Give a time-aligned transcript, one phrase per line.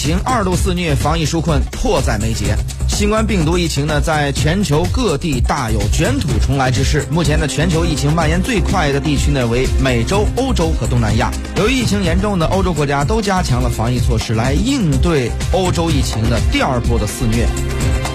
[0.00, 2.56] 情二度肆虐，防疫纾困迫在眉睫。
[2.88, 7.04] 新冠病毒疫情呢，在全球各地大有卷土重来之势。
[7.10, 11.30] 目前呢，全球疫情蔓延最快的地区呢为美洲、欧洲和东南亚。
[11.56, 17.46] 由于疫情严重呢，欧洲国家都加强了防疫措施来应对欧洲疫情的第二波的肆虐。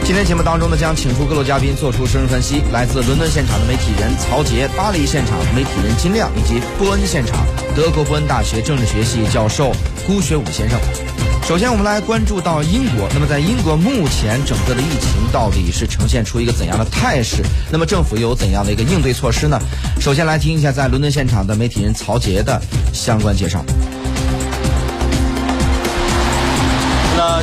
[0.04, 2.64] 今天节目当中呢，将请出各路嘉宾做出深入分析。
[2.72, 7.46] 来自伦敦现场的媒体人曹杰，巴黎现场媒体人金亮，以及波恩现场
[7.76, 9.72] 德国波恩大学政治学系教授
[10.08, 10.80] 辜学武先生。
[11.48, 13.08] 首先，我们来关注到英国。
[13.14, 17.44] 那么，在英国目前整个的疫情到底是呈现出一个怎样的态势？
[17.72, 19.60] 那么，政府又有怎样的一个应对措施呢？
[20.02, 22.60] 首先来听一下在伦敦现场的媒体人曹杰的
[22.92, 23.64] 相关介绍。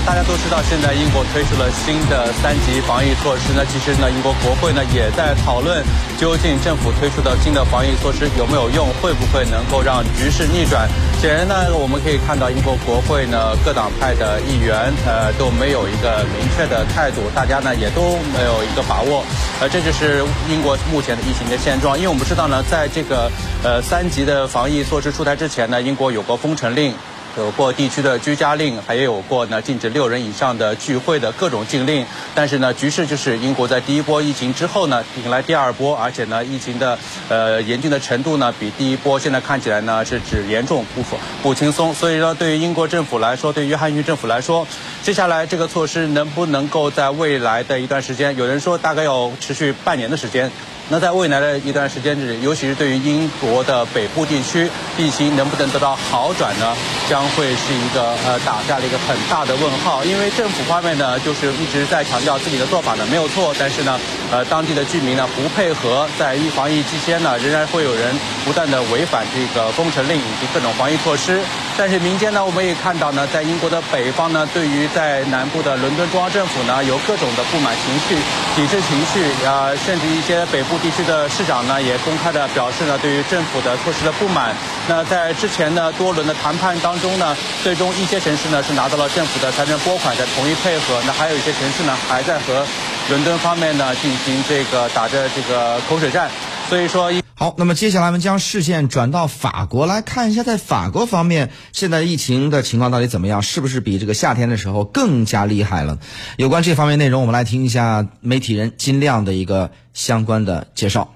[0.07, 3.53] 大家都知道，现在英国推出了新的三级防疫措施。
[3.55, 5.85] 那其实呢，英国国会呢也在讨论，
[6.19, 10.89] 究竟政府推出的新的防疫措施有没有用，会不会能够让局势逆转？
[11.21, 19.25] 显然呢，我们可以看到英国国会呢各党派的议员呃都没有一个明确的态度，大家呢也都没有一个把握。
[19.61, 21.97] 呃，这就是英国目前的疫情的现状。
[21.97, 23.31] 因为我们知道呢，在这个
[23.63, 26.93] 呃三级的防疫措施出台之前呢，英国有过封城令。
[27.37, 32.05] 有过地区的居家令，还有过呢禁止六人以上的聚会的各种禁令。
[32.35, 41.03] 但是呢，局势就是英国在第一波疫情之后呢，迎来第二波，而且呢，疫情的呃严峻的程度呢，比第一波现在看起来呢是只严重不
[41.43, 41.95] 不轻松。
[41.95, 44.67] 所以说，对于英国政府来说，对于约翰逊政府来说，
[45.03, 50.51] 接下来这个措施能不能够在未来的一段时间，有人说大概要持续半年的时间。
[50.89, 56.77] 那在未来的一段时间里，尤其是对于英国的北部地区，疫情能不能得到好转呢？
[57.09, 60.05] 将会是一个呃打下了一个很大的问号。
[60.05, 63.99] 因为政府方面呢，就是一直在强调自己的做法呢没有错，但是呢，
[64.31, 68.15] 呃当地的居民呢不配合，在预防疫期间呢，仍然会有人
[68.45, 71.41] 不断的违反这个封城令以及各种防疫措施。
[71.79, 78.15] 但是民间呢，我们也看到呢，在英国的北方呢，对于在南部的伦敦中央政府呢，有各种的不满情绪、
[78.55, 84.55] 抵制情绪啊，甚至一些北部地区的市长呢，也公开的表示呢，对于政府的措施的不满。
[84.87, 87.35] 那在之前呢多轮的谈判当中呢，
[87.65, 92.65] 最终一些城市呢是拿到了政府的财政拨款的同意配合，那还有一些城市呢还在和
[93.09, 96.31] 伦敦方面呢进行这个打着这个口水战。
[96.69, 97.22] 所以说。
[97.43, 103.43] 好，那么接下来我们将视线转到法国来看一下，在法国方面，现在疫情的情况到底怎么样？
[103.43, 105.99] 是不是比这个夏天的时候更加厉害了？
[106.37, 111.15] 有关这方面内容，我们来听一下媒体人金亮的一个相关的介绍。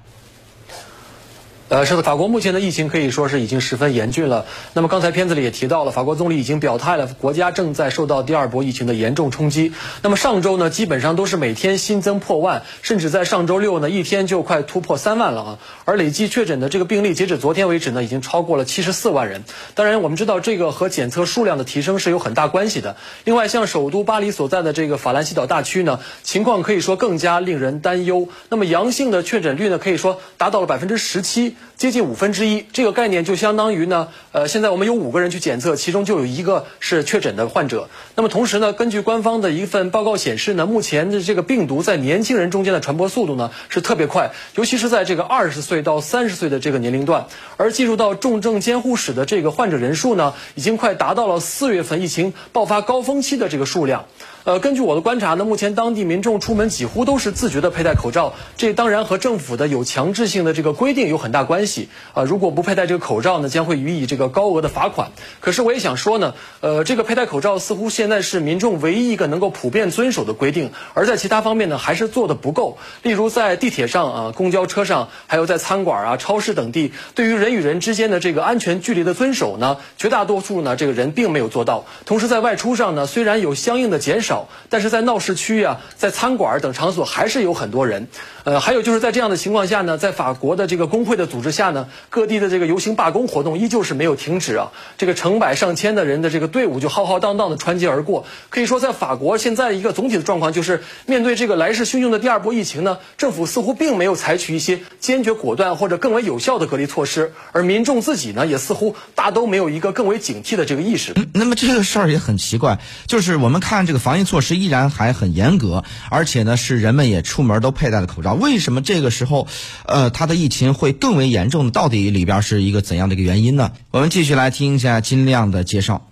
[1.69, 4.47] 呃，是的，法国目前的疫情可以说是已经十分严峻了。
[4.73, 9.73] 那么刚才片子里也提到了，法国总理已经表态了，国家正在受到第二波疫情的严重冲击。
[10.01, 15.59] 那么上周呢，基本上都是每天新增破万，甚至在上周六呢，一天就快突破三万了啊。
[15.85, 19.43] 而累计确诊的这个病例，截止昨天为止呢，已经超过了七十四万人。
[19.75, 22.97] 当然，我们知道这个和检测数量的提升是有很大关系的。
[23.25, 28.29] 另外，像首都巴黎所在的这个法兰西岛大区呢，情况可以说更加令人担忧。
[28.51, 31.56] 那么阳性的确诊率呢，可以说达到了百分之十七。
[31.77, 37.91] 接近五分之一，这个概念就相当于呢，呃，现在我们有五个人去检测，其中就有一个是确诊的患者。
[38.15, 47.27] 那么同时呢，根据官方的一份报告显示呢，目前的这个病毒在年轻人中间的传播速度呢是特别快，尤其是在这个二十岁到三十岁的这个年龄段。
[47.59, 54.07] 而进入到重症监护室的这个患者人数呢，已经快达到了四月份疫情爆发高峰期的这个数量。
[54.47, 62.23] 呃，根据我的观察呢，目前当地民众出门几乎都是自觉的佩戴口罩，这当然和政府的有强制性的这个规定有很大关系啊。
[62.23, 65.11] 如果不佩戴这个口罩呢，将会予以这个高额的罚款。
[65.41, 72.79] 可是我也想说呢，呃，这个佩戴口罩似乎现在是民众唯一一个能够普遍遵守的规定，而在其他方面呢，还是做的不够。
[73.03, 81.85] 例如在地铁上啊、公交车上，还有在餐馆啊、超市等地，对于人与人之间的这个安全距离的遵守呢，绝大多数呢这个人并没有做到。
[82.05, 84.36] 同时在外出上呢，虽然有相应的减少。
[84.69, 88.09] 但是在闹市区啊，在餐馆等场所还是有很多人。
[88.45, 94.71] 呃，还有就是在这样的情况下呢，在法国的这个工会的组织下呢，各地的这个游行罢工活动依旧是没有停止啊。
[94.99, 98.25] 这个成百上千的人的这个队伍就浩浩荡荡的穿街而过。
[98.49, 111.15] 可以说，在法国现在一个总体的状况就是，面对这个来势汹汹的第二波疫情呢，政府似乎并没有采取一些坚决果断或者更为有效的隔离措施，而民众自己呢，也似乎大都没有一个更为警惕的这个意识。
[111.35, 112.79] 那么这个事儿也很奇怪，
[113.09, 118.35] 就是我们看这个防疫措施依然还很严格，而且呢是人们也出门都佩戴了口罩。
[118.35, 119.49] 为什么这个时候，
[119.87, 121.71] 呃，它的疫情会更为严重？
[121.71, 123.73] 到底里边是一个怎样的一个原因呢？
[123.91, 126.09] 我们继续来听一下金亮的介绍。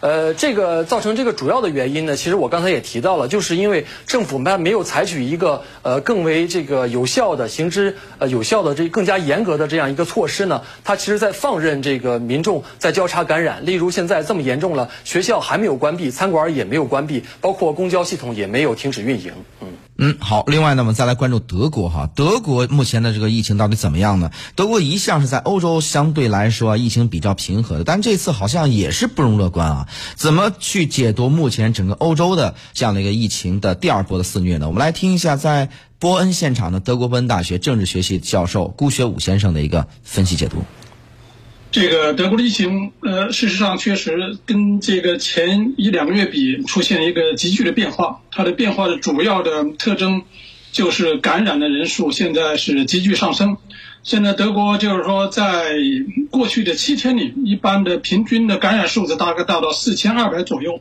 [0.00, 13.66] 呃，这个造成这个主要的原因呢，其实我刚才也提到了，就是因为政府它没有采取一个呃更为这个有效的、行之呃有效的这更加严格的这样一个措施呢，它其实在放任这个民众在交叉感染。
[13.66, 19.32] 例如现在这么严重了，学校还没有关闭，餐馆也没有关闭，包括公交系统也没有停止运营。
[19.60, 19.68] 嗯。
[20.02, 20.44] 嗯，好。
[20.46, 22.08] 另外呢，我们再来关注德国哈。
[22.14, 24.30] 德国目前的这个疫情到底怎么样呢？
[24.56, 29.88] 德国一向是在欧洲相对来说疫情比较平和的，但这次好像也是不容乐观啊。
[30.14, 34.66] 怎么去解读目前整个欧洲的这样的一个疫情的第二波的肆虐呢？
[34.66, 40.64] 我们来听一下在波恩现场的德国波恩大学政治学系教授顾学武先生的一个分析解读。
[41.72, 48.22] 这个德国的疫情，呃，事实上确实跟这个前一两个月比，出现一个急剧的变化。
[48.32, 50.22] 它的变化的主要的特征，
[50.72, 53.56] 就是感染的人数现在是急剧上升。
[54.02, 55.74] 现在德国就是说，在
[56.30, 60.80] 过去的七天里，一般的平均的感染数字大概达到四千二百左右。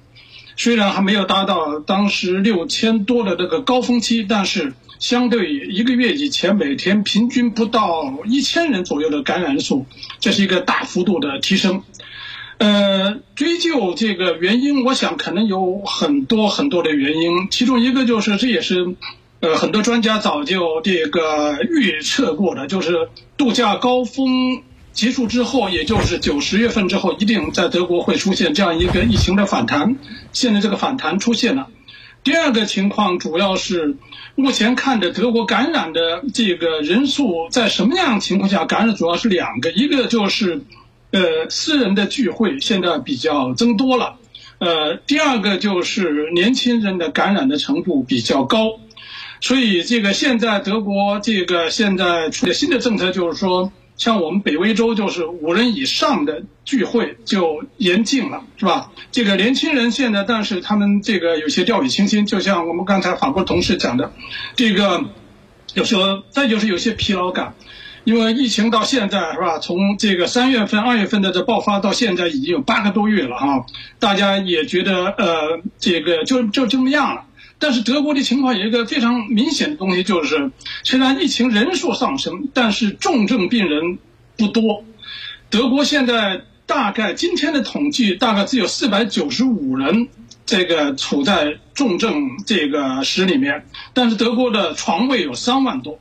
[0.55, 4.73] 虽然还没有达到当时六千多的这个高峰期，但是。
[4.99, 9.85] 相对于一个月以前每天平均不到一千人左右的感染数，
[10.19, 11.83] 这是一个大幅度的提升。
[12.57, 18.87] 呃，追究这个原因，我想可能有很多很多的原因，其中一个就是这也是，
[19.41, 24.61] 呃，很多专家早就这个预测过的，就是度假高峰
[24.93, 29.97] 结束之后，也就是九十月份之后，一定在德国会出现这样一个疫情的反弹。
[30.33, 31.67] 现在这个反弹出现了。
[32.23, 33.97] 第二个情况主要是。
[34.35, 38.95] 目前看的德国感染的这个人数在什么样情况下感染？
[38.95, 40.61] 主要是两个，一个就是，
[41.11, 44.15] 呃，私人的聚会现在比较增多了，
[44.59, 48.79] 呃，第二个就是年轻人的感染的程度比较高，
[49.41, 53.71] 所以这个现在德国这个现在出的新的政策就是说。
[53.99, 58.93] 像我们北威州就是五人以上的聚会就严禁了，是吧？
[59.11, 64.13] 这个年轻人现在，但是他们这个有些掉以轻心，就像我们刚才法国同事讲的，
[64.55, 65.03] 这个
[65.73, 67.55] 有时候再就是有些疲劳感，
[68.05, 69.59] 因为疫情到现在是吧？
[69.59, 73.65] 从这个三月份、二月份的这爆发到现在已经有八个多月了啊，
[73.99, 77.25] 大家也觉得呃，这个就就这么样了。
[77.59, 80.51] 但是德国的情况有一个非常明显的东西，就是
[80.83, 83.99] 虽然疫情人数上升，但是重症病人
[84.37, 84.85] 不多。
[85.49, 90.07] 德国现在大概今天的统计大概只有四百九十五人，
[90.45, 95.99] 这个处在重症这个室里面，但是德国的床位有三万多，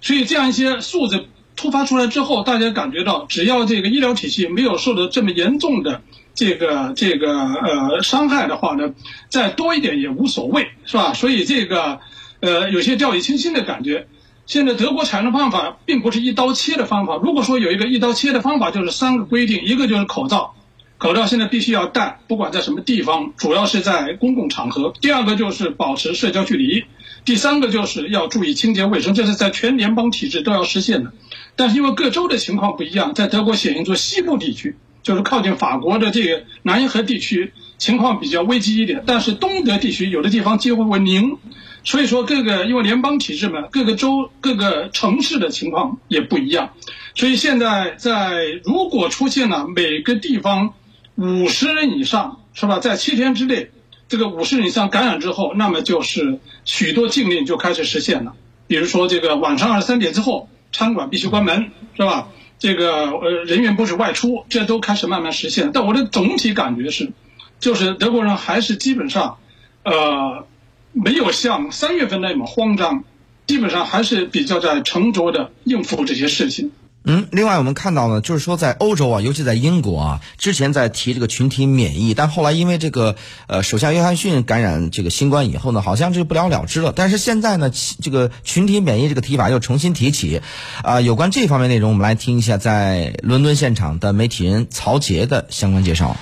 [0.00, 1.26] 所以这样一些数字
[1.56, 6.02] 突发出来之后，大家感觉到只要这个医疗体系没有受到这么严重的。
[6.34, 8.94] 这个这个呃伤害的话呢，
[9.28, 11.12] 再多一点也无所谓，是吧？
[11.12, 12.00] 所以这个
[12.40, 14.06] 呃有些掉以轻心的感觉。
[14.46, 17.20] 现在德国采用的方法并不是一刀切的方法。
[17.22, 20.54] 如果说有一个一刀切的方法，就是三个规定：一个就是口罩，
[20.98, 26.82] 口罩现在必须要戴，不管在什么地方，主要是在公共场合；第二个就是保持社交距离；
[27.24, 31.12] 第三个就是要注意清洁卫生，这是在全联邦体制都要实现的。
[31.54, 34.76] 但是因为各州的情况不一样，在德国显现出西部地区。
[35.02, 41.38] 就是靠近法国的这个南运河地区情况比较危机一点，但是东德地区有的地方几乎为零，
[41.84, 46.74] 所以说各个因为联邦体制嘛，各个州、各个城市的情况也不一样，
[47.14, 50.74] 所以现在在如果出现了每个地方
[51.16, 52.78] 五十人以上，是吧？
[52.78, 53.70] 在七天之内，
[54.08, 58.34] 这个五十人以上感染之后，那么就是许多禁令就开始实现了，
[58.66, 62.28] 比如说这个晚上二十三点之后，餐馆必须关门，是吧？
[62.60, 65.72] 这个呃人员不是外出，这都开始慢慢实现。
[65.72, 67.10] 但我的总体感觉是，
[67.58, 69.38] 就是德国人还是基本上，
[69.82, 70.46] 呃，
[70.92, 73.02] 没有像三月份那么慌张，
[73.46, 76.70] 基本上还是比较在沉着的应付这些事情。
[77.12, 83.16] 嗯，另外我们看到呢，就是说在欧洲啊，尤其在英国啊，之前在提这个群体免疫，但后来因为这个
[83.48, 86.92] 呃，首相约翰逊感染这个新冠以后呢，好像就不了了之了。
[86.94, 87.68] 但是现在呢，
[88.00, 90.40] 这个群体免疫这个提法又重新提起，
[90.84, 96.16] 啊，有关这方面内容，我们来听一下在伦敦现场的媒体人曹杰的相关介绍。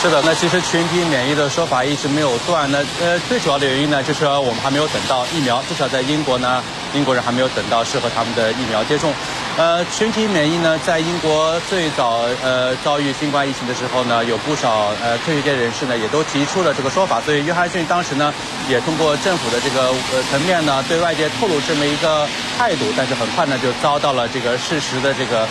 [0.00, 2.70] 是的，那其实群体免疫的说法一直没有断。
[2.70, 6.62] 那呃，最主要的原因呢，就是我们还没有等到疫苗，至少在英国呢，
[6.94, 9.12] 英国人还没有等到适合他们的疫苗接种。
[9.56, 17.20] 呃，群体免疫呢，在英国最早呃遭遇新冠疫情的时候呢，有不少呃科学界人士呢也都提出了这个说法。
[17.20, 18.32] 所以约翰逊当时呢，
[18.68, 22.24] 也通过政府的这个呃层面呢，对外界透露这么一个
[22.56, 22.84] 态度。
[22.96, 25.44] 但是很快呢，就遭到了这个事实的这个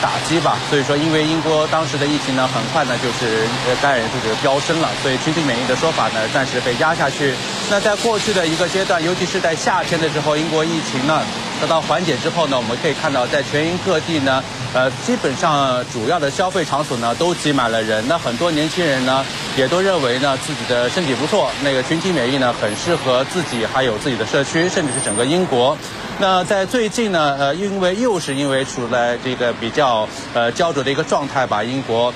[0.00, 0.56] 打击吧。
[0.70, 7.34] 所以说，因为英国当时的疫情呢，很快呢就是呃感染人数就飙升了，所以群体免疫的说法呢，暂时被压下去。
[7.70, 11.22] 那在过去的一个阶段，尤其是在夏天的时候，英国疫情呢。
[11.64, 14.44] 得到缓解之后呢，我们可以看到在全英各地呢，
[14.74, 18.06] 呃，基本上主要的消费场所呢都挤满了人。
[18.06, 19.24] 那很多年轻人呢
[19.56, 25.74] 也都认为呢自己的身体不错，那个群体免疫呢很适合自己还有自己的社区，甚至是整个英国。
[26.18, 32.12] 那在最近呢，呃，因为又是因为处在这个比较呃焦灼的一个状态吧，英国。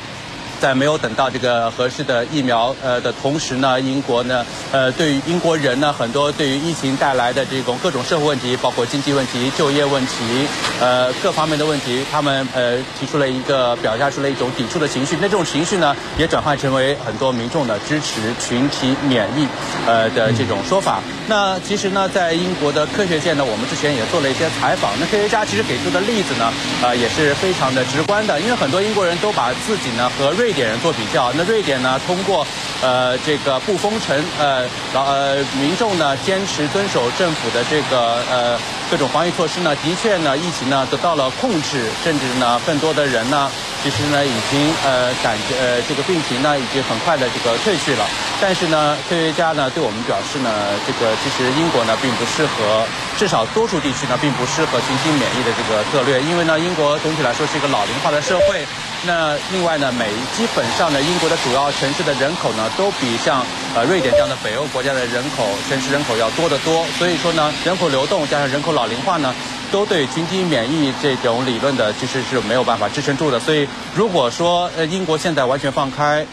[0.61, 10.47] 在没有等到这个合适的疫苗呃的同时呢，英国呢呃对于英国人呢很多对于疫情带来的这种各种社会问题，包括经济问题、就业问题，
[10.81, 15.17] 呃各方面的问题，他们呃提出了一个表现出了一种抵触的情绪。
[15.21, 19.47] 那这种情绪呢，也转换成为很多民众的支持群体免疫
[19.87, 21.01] 呃的这种说法。
[21.29, 24.91] 那其实呢，在英国的科学界呢，我们之前也做了一些采访。
[24.99, 32.47] 那科学家其实给出的例子呢，呃也是非常的直观的，因为很多英国人都把自己呢和瑞瑞典人做比较，那瑞典呢，通过
[32.81, 38.59] 呃这个不封城，呃老呃民众呢坚持遵守政府的这个呃
[38.91, 43.51] 各种防疫措施呢，的确呢疫情呢得到了控制，甚至呢更多的人呢。
[43.81, 48.05] 其实呢，已经呃感觉呃这个病情呢已经很快的这个退去了，
[48.41, 50.51] 但是呢，科学家呢对我们表示呢，
[50.85, 52.83] 这个其实英国呢并不适合，
[53.17, 58.67] 至少多数地区呢并不适合群体免疫的这个策略，因为呢英国总体来说是一个老龄化的社会，
[59.07, 69.35] 那另外呢每基本上呢英国的主要城市的人口呢都比像呃瑞典这样的北欧国家的人口城市人口要多得多，所以说呢人口流动加上人口老龄化呢。
[69.71, 76.25] 都对群体免疫这种理论的其实是没有办法支撑住的，所以如果说呃英国现在完全放开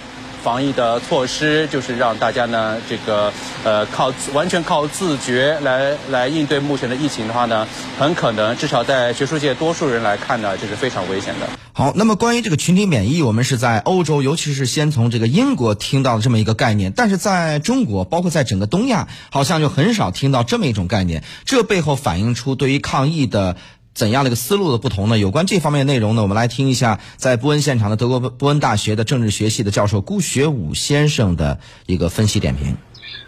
[0.42, 3.34] 防疫的措施，就是让大家呢这个
[3.66, 7.68] 呃靠完全靠自觉来来应对目前的疫情的话呢，
[8.00, 11.65] 很可能至少在学术界多数人来看呢，这是非常危险的。
[11.78, 21.26] 好，那么关于这个群体免疫，我们是在欧洲，尤其是先从这个英国听到的这么一个概念，但是在中国，包括在整个东亚，好像就很少听到这么一种概念。
[21.44, 23.58] 这背后反映出对于抗疫的
[23.94, 25.20] 怎样的一个思路的不同呢？
[25.20, 32.78] 有关这方面内容呢，我们来听一下在波恩现场的德国波恩大学的政治学系的教授辜学武先生的一个分析点评。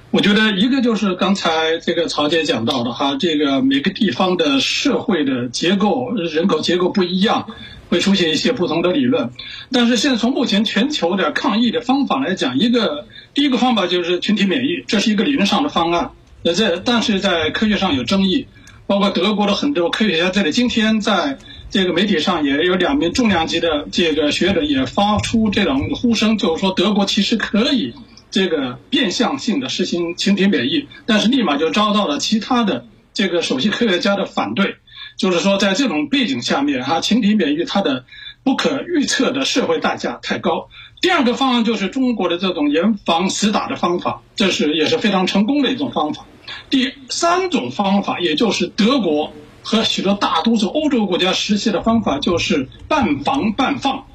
[0.10, 7.50] 我觉得一个就是刚才这个曹姐讲到的哈，这个每个地方的社会的结构、人口结构不一样。
[7.90, 9.32] 会出现一些不同的理论，
[9.72, 16.12] 但是现在从目前全球的抗疫的方法来讲，一个第一个方法就是群体免疫，这是一个理论上的方案，
[16.44, 18.48] 呃，在但是在科学上有争议，
[18.88, 21.38] 包括德国的很多科学家这里今天在
[21.70, 27.94] 这个媒体上也有两名重量级的这个学者也发出这种呼声，就是说德国其实可以
[28.30, 34.76] 这个变相性的实行群体免疫，但是立马就遭到了其他的这个首席科学家的反对。
[35.18, 38.06] 就是说，在这种背景下面，哈，群体免疫它的
[38.44, 40.70] 不可预测的社会代价太高。
[41.02, 46.26] 第二个方案就是中国的这种严防死打的方法，这是也是非常成功的一种方法。
[46.70, 49.34] 第三种方法，也就是德国
[49.64, 54.06] 和许多大多数欧洲国家实现的方法，就是半防半放，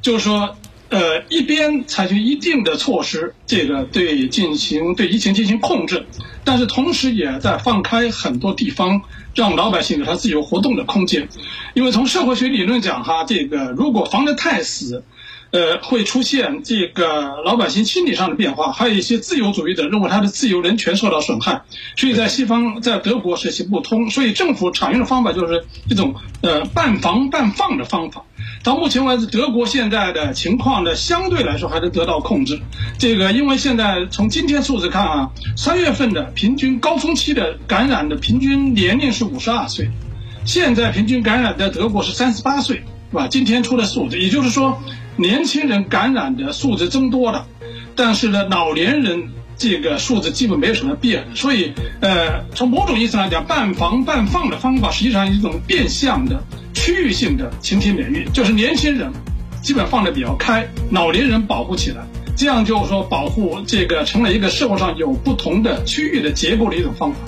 [0.00, 0.56] 就是说。
[0.90, 6.06] 呃，一边采取一定的措施，这个对进行对疫情进行控制，
[6.44, 9.02] 但是同时也在放开很多地方，
[9.34, 11.28] 让老百姓有他自由活动的空间。
[11.74, 15.04] 因为从社会学理论讲，哈，这个如果防得太死，
[15.50, 21.62] 呃，会出现这个老百姓心理上的变化，还有一些自由主义者认为他的自由人权受到损害，
[21.96, 24.10] 所以在西方，在德国是行不通。
[24.10, 28.24] 所以政府采用的方法就是一种呃半防半放的方法。
[28.64, 32.62] 到目前为止，德国现在的情况呢，相对来说还是得到控制。
[32.98, 39.90] 这个，因为现在从今天数字看啊，三月份的平均高峰期的感染的平均年龄是五十二岁，
[40.46, 43.28] 现在平均感染在德国是三十八岁，是吧？
[43.28, 44.82] 今天出的数字，也就是说，
[45.16, 47.46] 年轻人感染的数字增多了，
[47.94, 49.28] 但是呢，老年人
[49.58, 51.26] 这个数字基本没有什么变。
[51.34, 56.42] 所以，呃，从某种意义上来讲，半防半放的方法实际上是一种变相的。
[56.74, 59.10] 区域性的群体免疫，就是年轻人
[59.62, 62.04] 基本放的比较开，老年人保护起来，
[62.36, 67.18] 这样就是说保护这个成了一个社会上有不同的区域的结构的一种方法。